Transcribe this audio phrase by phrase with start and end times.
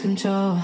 [0.00, 0.58] control.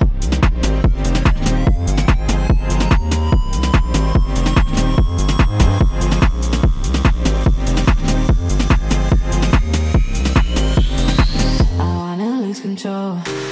[11.78, 13.47] I wanna lose control.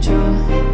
[0.00, 0.71] 就。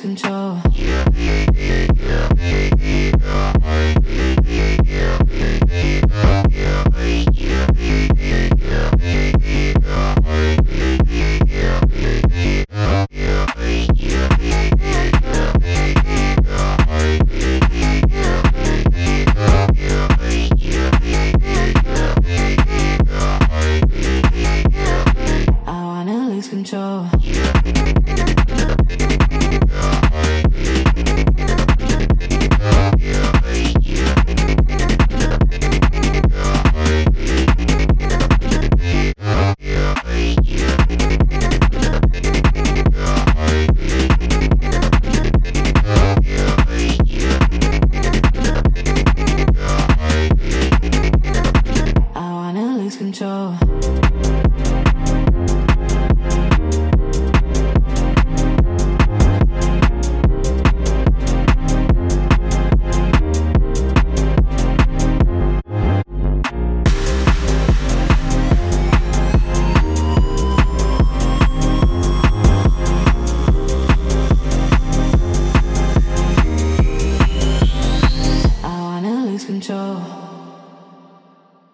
[0.00, 0.67] Control.